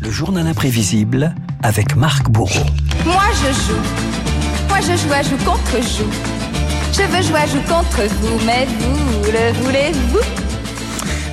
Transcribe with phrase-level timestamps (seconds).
[0.00, 2.66] Le journal imprévisible avec Marc Bourreau.
[3.04, 4.68] Moi je joue.
[4.68, 6.10] Moi je joue à joue contre joue.
[6.92, 10.43] Je veux jouer à joue contre vous, mais vous le voulez-vous?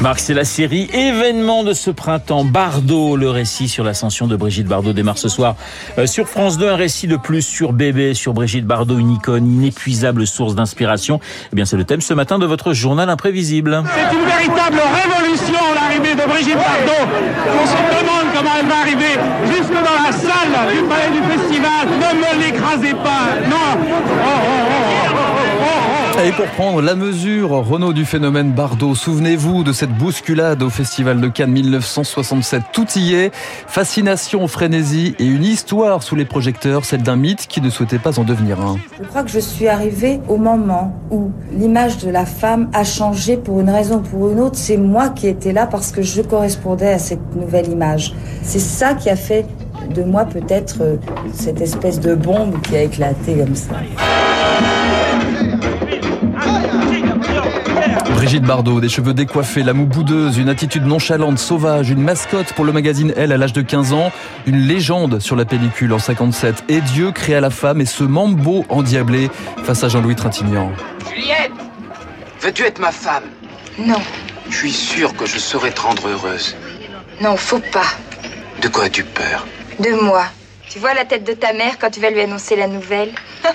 [0.00, 2.42] Marc, c'est la série événement de ce printemps.
[2.46, 5.56] Bardot, le récit sur l'ascension de Brigitte Bardot démarre ce soir
[5.98, 6.70] euh, sur France 2.
[6.70, 11.20] Un récit de plus sur bébé, sur Brigitte Bardot, une icône, inépuisable source d'inspiration.
[11.52, 13.82] Eh bien, c'est le thème ce matin de votre journal imprévisible.
[13.94, 17.10] C'est une véritable révolution, l'arrivée de Brigitte Bardot.
[17.62, 19.20] On se demande comment elle va arriver
[19.54, 21.88] jusque dans la salle du palais du festival.
[21.88, 23.48] Ne me l'écrasez pas.
[23.50, 23.76] Non.
[23.76, 25.39] Oh, oh, oh,
[26.24, 31.20] et pour prendre la mesure, Renaud, du phénomène Bardot, souvenez-vous de cette bousculade au Festival
[31.20, 32.62] de Cannes 1967.
[32.72, 33.30] Tout y est.
[33.66, 38.18] Fascination, frénésie et une histoire sous les projecteurs, celle d'un mythe qui ne souhaitait pas
[38.18, 38.76] en devenir un.
[39.00, 43.38] Je crois que je suis arrivée au moment où l'image de la femme a changé
[43.38, 44.56] pour une raison ou pour une autre.
[44.56, 48.14] C'est moi qui étais là parce que je correspondais à cette nouvelle image.
[48.42, 49.46] C'est ça qui a fait
[49.94, 50.96] de moi peut-être euh,
[51.32, 53.76] cette espèce de bombe qui a éclaté comme ça.
[58.14, 62.64] Brigitte Bardot, des cheveux décoiffés, la moue boudeuse, une attitude nonchalante, sauvage, une mascotte pour
[62.64, 64.12] le magazine Elle à l'âge de 15 ans,
[64.46, 66.64] une légende sur la pellicule en 57.
[66.68, 69.30] Et Dieu créa la femme et ce mambo endiablé
[69.64, 70.70] face à Jean-Louis Trintignant.
[71.10, 71.52] Juliette
[72.40, 73.24] Veux-tu être ma femme?
[73.78, 74.00] Non.
[74.48, 76.56] Je suis sûr que je saurais te rendre heureuse.
[77.20, 77.86] Non, faut pas.
[78.62, 79.46] De quoi as-tu peur?
[79.78, 80.24] De moi.
[80.68, 83.10] Tu vois la tête de ta mère quand tu vas lui annoncer la nouvelle?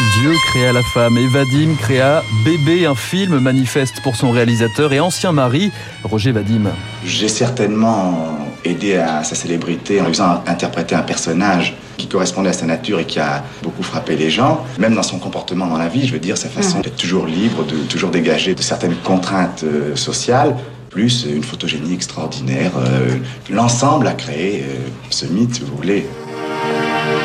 [0.00, 5.00] Dieu créa la femme et Vadim créa Bébé, un film manifeste pour son réalisateur et
[5.00, 5.70] ancien mari,
[6.04, 6.70] Roger Vadim.
[7.04, 12.54] J'ai certainement aidé à sa célébrité en lui faisant interpréter un personnage qui correspondait à
[12.54, 15.88] sa nature et qui a beaucoup frappé les gens, même dans son comportement dans la
[15.88, 19.64] vie, je veux dire, sa façon d'être toujours libre, de toujours dégager de certaines contraintes
[19.64, 20.56] euh, sociales,
[20.88, 22.72] plus une photogénie extraordinaire.
[22.78, 23.16] Euh,
[23.50, 26.06] L'ensemble a créé euh, ce mythe, si vous voulez.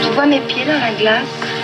[0.01, 1.54] Tu vois mes pieds dans la glace?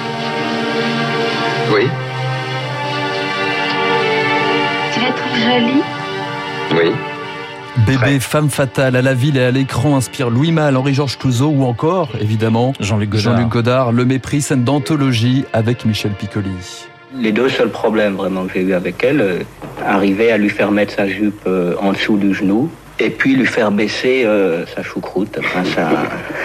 [7.97, 11.65] Bébé, femme fatale, à la ville et à l'écran inspire Louis Malle, Henri-Georges Clouzot ou
[11.65, 13.33] encore, évidemment, Jean-Luc Godard.
[13.33, 16.87] Jean-Luc Godard, Le Mépris, scène d'anthologie avec Michel Piccoli.
[17.13, 19.39] Les deux seuls problèmes vraiment que j'ai eu avec elle, euh,
[19.85, 22.71] arriver à lui faire mettre sa jupe euh, en dessous du genou
[23.02, 25.38] et puis lui faire baisser euh, sa choucroute.
[25.39, 25.89] Enfin, ça...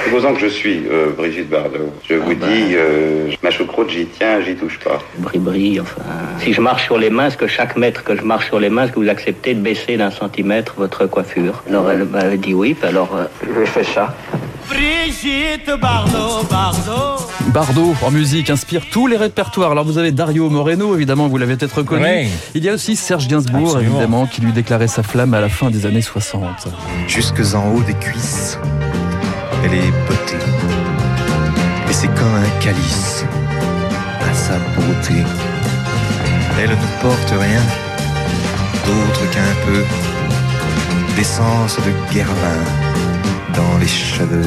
[0.05, 1.93] Supposons que je suis euh, Brigitte Bardot.
[2.09, 2.47] Je vous bah.
[2.47, 4.99] dis, euh, ma choucroute, j'y tiens, j'y touche pas.
[5.19, 6.03] Bri-bri, enfin.
[6.39, 8.71] Si je marche sur les mains, est-ce que chaque mètre que je marche sur les
[8.71, 11.62] mains, est-ce que vous acceptez de baisser d'un centimètre votre coiffure?
[11.69, 13.25] Alors elle m'avait dit oui, puis alors euh,
[13.59, 14.15] j'ai fait ça.
[14.69, 17.22] Brigitte Bardot, Bardot.
[17.49, 19.71] Bardot, en musique, inspire tous les répertoires.
[19.72, 22.03] Alors vous avez Dario Moreno, évidemment, vous l'avez peut-être reconnu.
[22.03, 22.28] Ouais.
[22.54, 23.91] Il y a aussi Serge Gainsbourg, Absolument.
[23.97, 26.69] évidemment, qui lui déclarait sa flamme à la fin des années 60.
[27.06, 28.59] jusque en haut des cuisses.
[29.65, 30.37] Elle est beauté.
[31.88, 33.25] Et c'est comme un calice
[34.28, 35.22] à sa beauté.
[36.60, 37.62] Elle ne porte rien
[38.87, 39.84] d'autre qu'un peu
[41.16, 42.32] d'essence de guervin
[43.56, 44.43] dans les cheveux.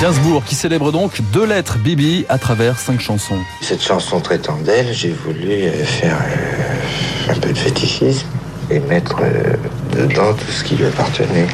[0.00, 3.40] Gainsbourg, qui célèbre donc deux lettres Bibi à travers cinq chansons.
[3.60, 8.26] Cette chanson traitant d'elle, j'ai voulu euh, faire euh, un peu de fétichisme
[8.70, 9.56] et mettre euh,
[9.92, 11.46] dedans tout ce qui lui appartenait.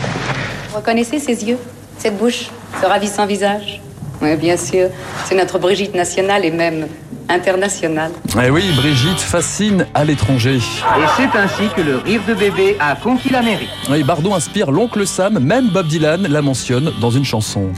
[0.71, 1.59] Vous reconnaissez ses yeux,
[1.99, 2.50] cette bouche,
[2.81, 3.81] ce ravissant visage?
[4.23, 4.91] Oui, bien sûr.
[5.27, 6.87] C'est notre Brigitte nationale et même
[7.28, 8.12] internationale.
[8.42, 10.56] Eh oui, Brigitte fascine à l'étranger.
[10.56, 13.70] Et c'est ainsi que le rire de bébé a conquis l'Amérique.
[13.91, 17.72] Oui, Bardot inspire l'oncle Sam, même Bob Dylan la mentionne dans une chanson.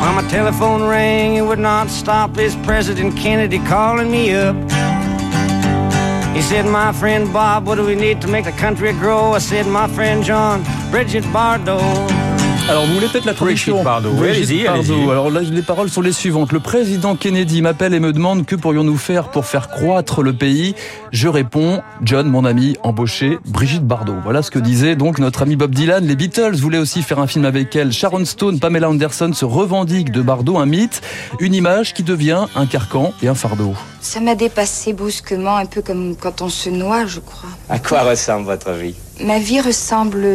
[0.00, 2.38] When my telephone rang, it would not stop.
[2.38, 4.54] Is President Kennedy calling me up?
[6.34, 9.32] He said, My friend Bob, what do we need to make the country grow?
[9.32, 12.15] I said, My friend John, Bridget Bardot.
[12.68, 14.08] Alors, vous voulez peut-être la traduction Brigitte Bardot.
[14.14, 14.92] Oui, Brigitte allez-y, Bardot.
[14.92, 15.10] allez-y.
[15.10, 16.50] Alors là, les paroles sont les suivantes.
[16.50, 20.74] Le président Kennedy m'appelle et me demande que pourrions-nous faire pour faire croître le pays.
[21.12, 24.16] Je réponds, John, mon ami, embauché Brigitte Bardot.
[24.24, 26.04] Voilà ce que disait donc notre ami Bob Dylan.
[26.04, 27.92] Les Beatles voulaient aussi faire un film avec elle.
[27.92, 31.02] Sharon Stone, Pamela Anderson se revendiquent de Bardot un mythe,
[31.38, 33.74] une image qui devient un carcan et un fardeau.
[34.00, 37.48] Ça m'a dépassé brusquement, un peu comme quand on se noie, je crois.
[37.68, 38.96] À quoi ressemble votre vie?
[39.24, 40.26] Ma vie ressemble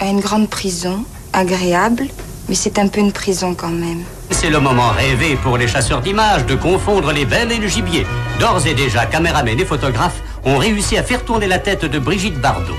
[0.00, 2.04] à une grande prison, agréable,
[2.48, 4.02] mais c'est un peu une prison quand même.
[4.30, 8.06] C'est le moment rêvé pour les chasseurs d'images de confondre les belles et le gibier.
[8.40, 12.40] D'ores et déjà, caméramen et photographes ont réussi à faire tourner la tête de Brigitte
[12.40, 12.76] Bardot.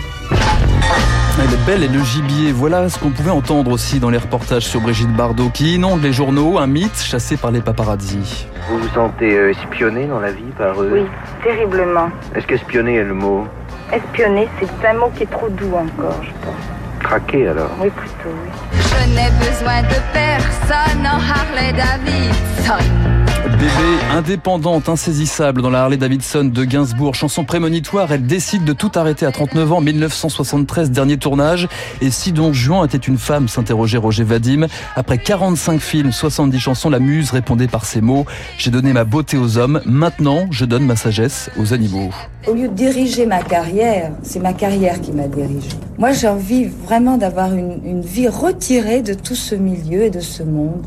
[1.42, 4.68] Elle est belle et le gibier, voilà ce qu'on pouvait entendre aussi dans les reportages
[4.68, 8.46] sur Brigitte Bardot qui inonde les journaux, un mythe chassé par les paparazzi.
[8.70, 11.06] Vous vous sentez euh, espionné dans la vie par eux Oui,
[11.44, 12.10] terriblement.
[12.36, 13.48] Est-ce qu'espionner est le mot?
[13.92, 16.73] Espionner, c'est un mot qui est trop doux encore, je pense.
[17.04, 18.50] Traqué alors Oui, plutôt, oui.
[18.74, 23.23] Je n'ai besoin de personne en Harley Davidson.
[23.44, 23.68] Bébé
[24.14, 29.26] indépendante, insaisissable dans la Harley Davidson de Gainsbourg, chanson prémonitoire, elle décide de tout arrêter
[29.26, 31.68] à 39 ans, 1973, dernier tournage.
[32.00, 34.68] Et si Don Juan était une femme, s'interrogeait Roger Vadim.
[34.96, 38.26] Après 45 films, 70 chansons, la muse répondait par ces mots.
[38.58, 42.12] J'ai donné ma beauté aux hommes, maintenant je donne ma sagesse aux animaux.
[42.48, 45.70] Au lieu de diriger ma carrière, c'est ma carrière qui m'a dirigée.
[45.98, 50.22] Moi, j'ai envie vraiment d'avoir une, une vie retirée de tout ce milieu et de
[50.22, 50.82] ce monde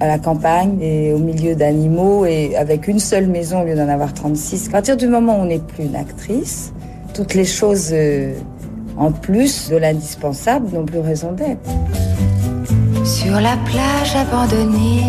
[0.00, 3.88] à la campagne et au milieu d'animaux et avec une seule maison au lieu d'en
[3.88, 4.68] avoir 36.
[4.68, 6.72] À partir du moment où on n'est plus une actrice,
[7.14, 8.32] toutes les choses euh,
[8.96, 11.70] en plus de l'indispensable n'ont plus raison d'être.
[13.04, 15.02] Sur la plage abandonnée,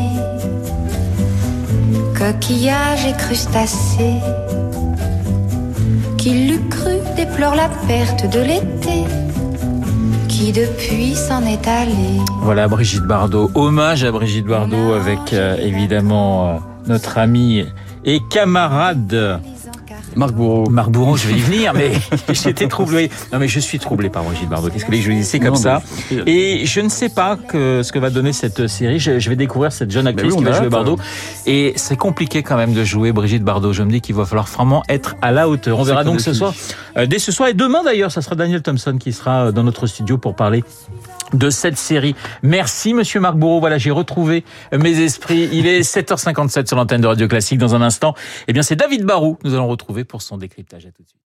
[2.18, 4.19] coquillages et crustacés,
[6.18, 9.03] qui l'eût cru déplore la perte de l'été,
[10.39, 12.21] qui depuis s'en est allé.
[12.41, 16.57] Voilà Brigitte Bardot, hommage à Brigitte Bardot avec euh, évidemment euh,
[16.88, 17.65] notre ami
[18.06, 19.41] et camarade
[20.19, 20.69] Marc Bourreau.
[20.69, 21.92] Marc Bourreau, je vais y venir, mais
[22.33, 23.10] j'étais troublé.
[23.31, 24.69] Non, mais je suis troublé par Brigitte Bardot.
[24.69, 25.81] Qu'est-ce que je dis C'est comme Non, ça.
[26.25, 29.00] Et je ne sais pas que, ce que va donner cette série.
[29.00, 30.69] Je, je vais découvrir cette jeune actrice oui, qui va jouer.
[30.69, 30.98] Bardot.
[31.45, 33.74] Et c'est compliqué quand même de jouer Brigitte Bardot.
[33.74, 35.80] Je me dis qu'il va falloir vraiment être à la hauteur.
[35.80, 36.54] On verra donc ce soir,
[36.98, 39.63] euh, dès ce soir et demain d'ailleurs, ça sera Daniel Thompson qui sera euh, dans
[39.63, 40.63] notre studio pour parler
[41.33, 42.15] de cette série.
[42.44, 43.60] Merci Monsieur Marc Bourreau.
[43.60, 44.44] Voilà, j'ai retrouvé
[44.75, 45.50] mes esprits.
[45.51, 47.60] Il est 7h57 sur l'antenne de Radio Classique.
[47.60, 48.15] Dans un instant,
[48.48, 49.38] eh bien c'est David Barou.
[49.44, 50.85] Nous allons retrouver pour son décryptage.
[50.85, 51.21] À tout de suite.